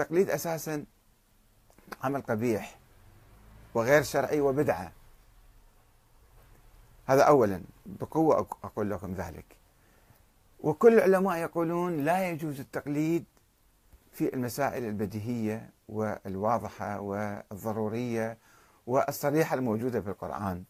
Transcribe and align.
التقليد 0.00 0.30
أساسا 0.30 0.84
عمل 2.02 2.22
قبيح 2.22 2.78
وغير 3.74 4.02
شرعي 4.02 4.40
وبدعة. 4.40 4.92
هذا 7.06 7.22
أولا 7.22 7.62
بقوة 7.86 8.36
أقول 8.64 8.90
لكم 8.90 9.14
ذلك. 9.14 9.44
وكل 10.60 10.94
العلماء 10.94 11.38
يقولون 11.38 12.04
لا 12.04 12.28
يجوز 12.28 12.60
التقليد 12.60 13.24
في 14.12 14.34
المسائل 14.34 14.84
البديهية 14.84 15.70
والواضحة 15.88 17.00
والضرورية 17.00 18.38
والصريحة 18.86 19.54
الموجودة 19.54 20.00
في 20.00 20.08
القرآن. 20.10 20.64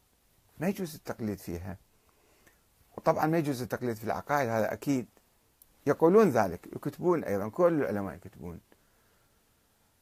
ما 0.59 0.69
يجوز 0.69 0.95
التقليد 0.95 1.39
فيها. 1.39 1.77
وطبعا 2.97 3.27
ما 3.27 3.39
يجوز 3.39 3.63
التقليد 3.63 3.97
في 3.97 4.05
العقائد 4.05 4.49
هذا 4.49 4.73
أكيد. 4.73 5.07
يقولون 5.87 6.29
ذلك 6.29 6.67
يكتبون 6.77 7.25
أيضا 7.25 7.49
كل 7.49 7.83
العلماء 7.83 8.15
يكتبون. 8.15 8.61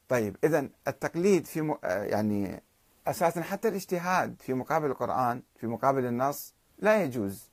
طيب 0.09 0.37
إذا 0.43 0.69
التقليد 0.87 1.45
في 1.45 1.61
م... 1.61 1.77
يعني 1.83 2.63
أساسا 3.07 3.41
حتى 3.41 3.67
الاجتهاد 3.67 4.35
في 4.39 4.53
مقابل 4.53 4.85
القرآن 4.91 5.41
في 5.55 5.67
مقابل 5.67 6.05
النص 6.05 6.53
لا 6.79 7.03
يجوز. 7.03 7.49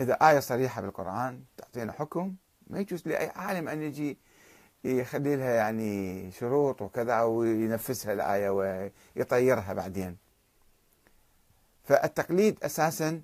إذا 0.00 0.14
آية 0.14 0.40
صريحة 0.40 0.82
بالقرآن 0.82 1.44
تعطينا 1.56 1.92
حكم 1.92 2.34
ما 2.66 2.80
يجوز 2.80 3.08
لأي 3.08 3.28
عالم 3.28 3.68
أن 3.68 3.82
يجي 3.82 4.18
يخلي 4.84 5.36
لها 5.36 5.54
يعني 5.54 6.30
شروط 6.32 6.82
وكذا 6.82 7.22
وينفذها 7.22 8.12
الآية 8.12 8.50
ويطيرها 8.50 9.72
بعدين. 9.72 10.16
فالتقليد 11.84 12.64
أساسا 12.64 13.22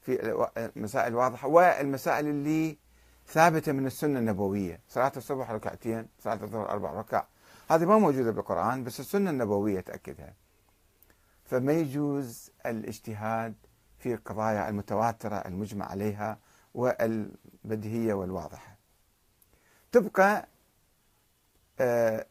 في 0.00 0.38
المسائل 0.56 1.08
الواضحة 1.12 1.48
والمسائل 1.48 2.26
اللي 2.26 2.78
ثابتة 3.26 3.72
من 3.72 3.86
السنة 3.86 4.18
النبوية. 4.18 4.80
صلاة 4.88 5.12
الصبح 5.16 5.50
ركعتين 5.50 6.08
صلاة 6.18 6.42
الظهر 6.42 6.70
أربع 6.70 6.92
ركع. 6.92 7.24
هذه 7.70 7.84
ما 7.84 7.98
موجودة 7.98 8.30
بالقرآن 8.30 8.84
بس 8.84 9.00
السنة 9.00 9.30
النبوية 9.30 9.80
تأكدها. 9.80 10.34
فما 11.44 11.72
يجوز 11.72 12.50
الاجتهاد 12.66 13.54
في 13.98 14.14
القضايا 14.14 14.68
المتواترة 14.68 15.36
المجمع 15.36 15.86
عليها 15.86 16.38
والبديهية 16.74 18.14
والواضحة. 18.14 18.76
تبقى 19.92 20.48
آه، 21.80 22.26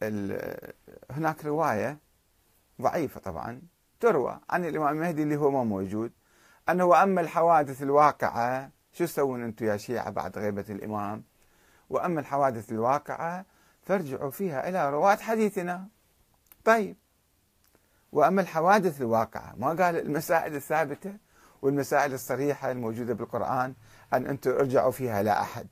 هناك 1.10 1.44
رواية 1.44 1.98
ضعيفة 2.82 3.20
طبعا 3.20 3.62
تروى 4.00 4.40
عن 4.50 4.64
الإمام 4.64 4.94
المهدي 4.96 5.22
اللي 5.22 5.36
هو 5.36 5.50
ما 5.50 5.64
موجود 5.64 6.12
أنه 6.68 6.84
وأما 6.84 7.20
الحوادث 7.20 7.82
الواقعة 7.82 8.70
شو 8.94 9.04
تسوون 9.04 9.44
أنتم 9.44 9.66
يا 9.66 9.76
شيعة 9.76 10.10
بعد 10.10 10.38
غيبة 10.38 10.64
الإمام؟ 10.70 11.24
وأما 11.90 12.20
الحوادث 12.20 12.72
الواقعة 12.72 13.44
فارجعوا 13.82 14.30
فيها 14.30 14.68
إلى 14.68 14.90
رواة 14.90 15.16
حديثنا. 15.16 15.88
طيب. 16.64 16.96
وأما 18.12 18.42
الحوادث 18.42 19.00
الواقعة 19.00 19.54
ما 19.56 19.68
قال 19.68 19.96
المسائل 19.96 20.54
الثابتة 20.54 21.16
والمسائل 21.62 22.14
الصريحة 22.14 22.70
الموجودة 22.70 23.14
بالقرآن 23.14 23.74
أن 24.12 24.26
أنتم 24.26 24.50
ارجعوا 24.50 24.90
فيها 24.90 25.22
لا 25.22 25.42
أحد. 25.42 25.66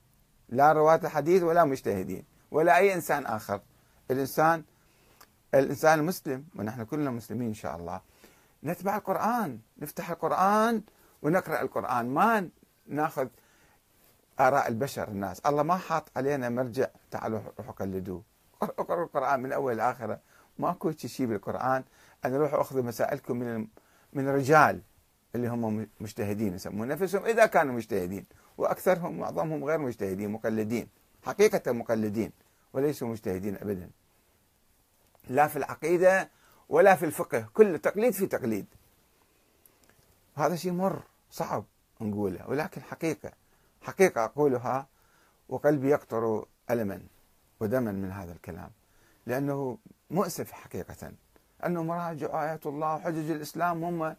لا 0.48 0.72
رواة 0.72 1.00
الحديث 1.04 1.42
ولا 1.42 1.64
مجتهدين 1.64 2.24
ولا 2.50 2.76
أي 2.76 2.94
إنسان 2.94 3.26
آخر. 3.26 3.60
الإنسان 4.10 4.64
الإنسان 5.54 5.98
المسلم 5.98 6.44
ونحن 6.56 6.84
كلنا 6.84 7.10
مسلمين 7.10 7.48
إن 7.48 7.54
شاء 7.54 7.76
الله. 7.76 8.00
نتبع 8.64 8.96
القرآن 8.96 9.58
نفتح 9.78 10.10
القرآن 10.10 10.82
ونقرأ 11.22 11.62
القرآن. 11.62 12.14
ما 12.14 12.48
ناخذ 12.86 13.28
آراء 14.40 14.68
البشر 14.68 15.08
الناس. 15.08 15.40
الله 15.40 15.62
ما 15.62 15.76
حاط 15.76 16.10
علينا 16.16 16.48
مرجع 16.48 16.86
تعالوا 17.10 17.40
روحوا 17.58 17.72
قلدوه. 17.72 18.22
اقرأوا 18.62 19.04
القرآن 19.04 19.40
من 19.40 19.52
أول 19.52 19.76
لآخرة. 19.76 20.20
ماكو 20.58 20.92
شيء 20.92 21.26
بالقرآن. 21.26 21.84
أنا 22.24 22.36
روحوا 22.36 22.60
أخذوا 22.60 22.82
مسائلكم 22.82 23.36
من 23.36 23.66
من 24.12 24.28
الرجال 24.28 24.80
اللي 25.34 25.48
هم 25.48 25.88
مجتهدين 26.00 26.54
يسمون 26.54 26.88
نفسهم 26.88 27.24
إذا 27.24 27.46
كانوا 27.46 27.74
مجتهدين. 27.74 28.26
وأكثرهم 28.58 29.18
معظمهم 29.18 29.64
غير 29.64 29.78
مجتهدين 29.78 30.30
مقلدين. 30.30 30.88
حقيقة 31.22 31.72
مقلدين 31.72 32.32
وليسوا 32.72 33.08
مجتهدين 33.08 33.56
أبدا. 33.56 33.90
لا 35.28 35.48
في 35.48 35.56
العقيدة 35.56 36.30
ولا 36.68 36.94
في 36.94 37.04
الفقه. 37.04 37.48
كل 37.54 37.78
تقليد 37.78 38.12
في 38.12 38.26
تقليد. 38.26 38.66
هذا 40.34 40.56
شيء 40.56 40.72
مر 40.72 41.02
صعب. 41.30 41.64
نقوله 42.02 42.48
ولكن 42.48 42.82
حقيقة 42.82 43.32
حقيقة 43.82 44.24
أقولها 44.24 44.86
وقلبي 45.48 45.88
يقطر 45.88 46.46
ألما 46.70 47.02
ودما 47.60 47.92
من 47.92 48.10
هذا 48.10 48.32
الكلام. 48.32 48.70
لأنه 49.26 49.78
مؤسف 50.10 50.52
حقيقة. 50.52 51.12
أنه 51.66 51.82
مراجع 51.82 52.42
آيات 52.42 52.66
الله 52.66 52.94
وحجج 52.94 53.30
الإسلام 53.30 53.84
هم 53.84 54.16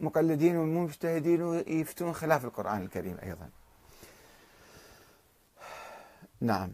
مقلدين 0.00 0.56
ومجتهدين 0.56 1.42
ويفتون 1.42 2.12
خلاف 2.12 2.44
القرآن 2.44 2.82
الكريم 2.82 3.18
أيضا. 3.22 3.50
نعم. 6.40 6.72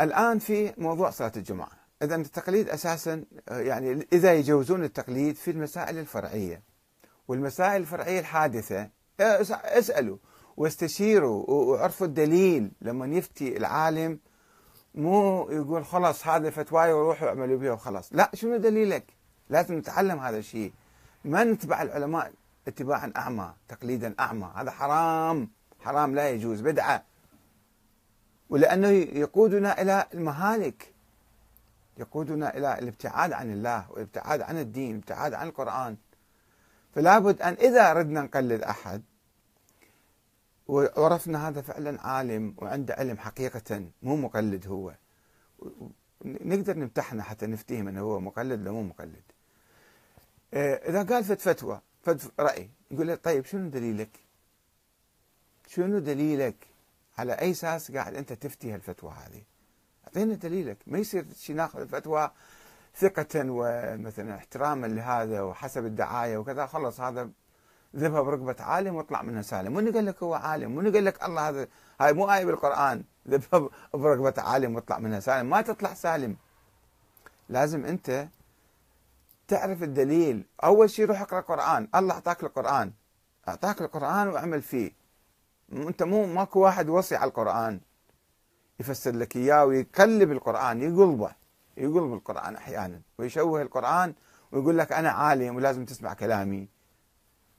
الآن 0.00 0.38
في 0.38 0.74
موضوع 0.78 1.10
صلاة 1.10 1.32
الجمعة 1.36 1.75
إذا 2.02 2.16
التقليد 2.16 2.68
أساسا 2.68 3.24
يعني 3.50 4.06
إذا 4.12 4.34
يجوزون 4.34 4.84
التقليد 4.84 5.36
في 5.36 5.50
المسائل 5.50 5.98
الفرعية. 5.98 6.62
والمسائل 7.28 7.80
الفرعية 7.80 8.20
الحادثة 8.20 8.90
اسألوا 9.20 10.16
واستشيروا 10.56 11.50
وعرفوا 11.50 12.06
الدليل 12.06 12.72
لما 12.80 13.06
يفتي 13.06 13.56
العالم. 13.56 14.18
مو 14.94 15.48
يقول 15.50 15.84
خلاص 15.84 16.26
هذا 16.26 16.50
فتواي 16.50 16.92
وروحوا 16.92 17.28
اعملوا 17.28 17.58
بها 17.58 17.72
وخلاص. 17.72 18.08
لا 18.12 18.30
شنو 18.34 18.56
دليلك؟ 18.56 19.04
لازم 19.50 19.78
نتعلم 19.78 20.18
هذا 20.18 20.38
الشيء. 20.38 20.72
ما 21.24 21.44
نتبع 21.44 21.82
العلماء 21.82 22.32
اتباعا 22.68 23.12
أعمى 23.16 23.54
تقليدا 23.68 24.14
أعمى. 24.20 24.52
هذا 24.54 24.70
حرام 24.70 25.50
حرام 25.80 26.14
لا 26.14 26.30
يجوز 26.30 26.60
بدعة. 26.60 27.04
ولأنه 28.50 28.88
يقودنا 28.88 29.82
إلى 29.82 30.06
المهالك. 30.14 30.95
يقودنا 31.96 32.56
إلى 32.56 32.78
الابتعاد 32.78 33.32
عن 33.32 33.52
الله 33.52 33.90
والابتعاد 33.90 34.40
عن 34.40 34.58
الدين 34.58 34.90
الابتعاد 34.90 35.34
عن 35.34 35.48
القرآن. 35.48 35.96
فلا 36.94 37.18
بد 37.18 37.42
أن 37.42 37.52
إذا 37.52 37.90
أردنا 37.90 38.22
نقلد 38.22 38.62
أحد 38.62 39.02
وعرفنا 40.68 41.48
هذا 41.48 41.60
فعلا 41.60 42.06
عالم 42.06 42.54
وعنده 42.58 42.94
علم 42.94 43.18
حقيقة 43.18 43.90
مو 44.02 44.16
مقلد 44.16 44.66
هو. 44.66 44.94
نقدر 46.24 46.76
نمتحنه 46.76 47.22
حتى 47.22 47.46
نفتيه 47.46 47.82
من 47.82 47.98
هو 47.98 48.20
مقلد 48.20 48.60
ولا 48.60 48.70
مو 48.72 48.82
مقلد. 48.82 49.22
إذا 50.54 51.02
قال 51.02 51.24
فت 51.24 51.40
فتوى 51.40 51.80
فت 52.02 52.32
رأي 52.40 52.70
يقول 52.90 53.06
له 53.06 53.14
طيب 53.14 53.44
شنو 53.44 53.68
دليلك؟ 53.68 54.10
شنو 55.66 55.98
دليلك؟ 55.98 56.56
على 57.18 57.32
أي 57.32 57.50
أساس 57.50 57.92
قاعد 57.92 58.14
أنت 58.14 58.32
تفتي 58.32 58.72
هالفتوى 58.72 59.12
هذه؟ 59.12 59.42
أعطينا 60.16 60.34
دليلك. 60.34 60.78
ما 60.86 60.98
يصير 60.98 61.26
شي 61.36 61.52
ناخذ 61.52 61.80
الفتوى 61.80 62.30
ثقة 62.96 63.26
ومثلا 63.34 64.36
احتراما 64.36 64.86
لهذا 64.86 65.42
وحسب 65.42 65.84
الدعاية 65.84 66.38
وكذا 66.38 66.66
خلص 66.66 67.00
هذا 67.00 67.30
ذبها 67.96 68.20
برقبة 68.20 68.56
عالم 68.60 68.94
واطلع 68.94 69.22
منها 69.22 69.42
سالم. 69.42 69.74
من 69.74 69.92
قال 69.92 70.06
لك 70.06 70.22
هو 70.22 70.34
عالم 70.34 70.76
من 70.76 70.92
قال 70.92 71.04
لك 71.04 71.24
الله 71.24 71.48
هذا 71.48 71.68
هاي 72.00 72.12
مو 72.12 72.32
آية 72.32 72.44
بالقرآن 72.44 73.04
ذبها 73.28 73.68
برقبة 73.94 74.42
عالم 74.42 74.74
واطلع 74.74 74.98
منها 74.98 75.20
سالم. 75.20 75.50
ما 75.50 75.60
تطلع 75.60 75.94
سالم. 75.94 76.36
لازم 77.48 77.84
أنت 77.84 78.28
تعرف 79.48 79.82
الدليل. 79.82 80.44
أول 80.64 80.90
شيء 80.90 81.06
روح 81.06 81.22
اقرأ 81.22 81.38
القرآن 81.38 81.88
الله 81.94 82.14
أعطاك 82.14 82.42
القرآن. 82.42 82.92
أعطاك 83.48 83.80
القرآن 83.80 84.28
واعمل 84.28 84.62
فيه. 84.62 84.92
أنت 85.72 86.02
مو 86.02 86.26
ماكو 86.26 86.60
واحد 86.60 86.88
وصي 86.88 87.16
على 87.16 87.28
القرآن. 87.28 87.80
يفسر 88.80 89.10
لك 89.10 89.36
إياه 89.36 89.64
ويقلب 89.64 90.32
القرآن 90.32 90.82
يقلبه 90.82 91.30
يقلب 91.76 92.12
القرآن 92.12 92.56
أحيانا 92.56 93.00
ويشوه 93.18 93.62
القرآن 93.62 94.14
ويقول 94.52 94.78
لك 94.78 94.92
أنا 94.92 95.10
عالم 95.10 95.56
ولازم 95.56 95.84
تسمع 95.84 96.14
كلامي. 96.14 96.68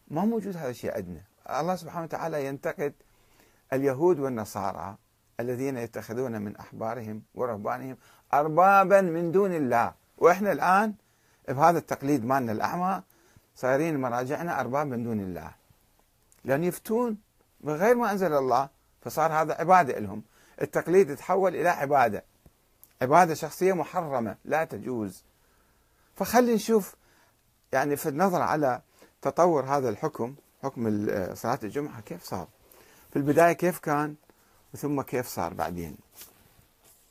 ما 0.07 0.25
موجود 0.25 0.57
هذا 0.57 0.69
الشيء 0.69 0.95
عندنا. 0.95 1.21
الله 1.49 1.75
سبحانه 1.75 2.03
وتعالى 2.03 2.45
ينتقد 2.45 2.93
اليهود 3.73 4.19
والنصارى 4.19 4.97
الذين 5.39 5.77
يتخذون 5.77 6.41
من 6.41 6.57
أحبارهم 6.57 7.23
ورهبانهم 7.35 7.97
أربابا 8.33 9.01
من 9.01 9.31
دون 9.31 9.55
الله. 9.55 9.93
وإحنا 10.17 10.51
الآن 10.51 10.93
بهذا 11.47 11.77
التقليد 11.77 12.25
مالنا 12.25 12.51
الأعمى 12.51 13.03
صايرين 13.55 14.01
مراجعنا 14.01 14.61
أرباب 14.61 14.87
من 14.87 15.03
دون 15.03 15.19
الله. 15.19 15.51
لأن 16.45 16.63
يفتون 16.63 17.17
بغير 17.61 17.95
ما 17.95 18.11
أنزل 18.11 18.33
الله 18.33 18.69
فصار 19.01 19.33
هذا 19.33 19.53
عبادة 19.53 19.99
لهم. 19.99 20.23
التقليد 20.62 21.15
تحول 21.15 21.56
إلى 21.56 21.69
عبادة. 21.69 22.24
عبادة 23.01 23.33
شخصية 23.33 23.74
محرمة 23.74 24.38
لا 24.45 24.63
تجوز. 24.63 25.24
فخلي 26.15 26.56
نشوف 26.56 26.95
يعني 27.71 27.95
في 27.95 28.09
النظر 28.09 28.42
على 28.42 28.81
تطور 29.21 29.65
هذا 29.65 29.89
الحكم 29.89 30.36
حكم 30.63 31.07
صلاة 31.33 31.59
الجمعة 31.63 32.01
كيف 32.01 32.24
صار. 32.24 32.48
في 33.12 33.15
البداية 33.15 33.54
كيف 33.54 33.80
كان 33.80 34.15
ثم 34.77 35.01
كيف 35.01 35.27
صار 35.27 35.54
بعدين. 35.54 35.98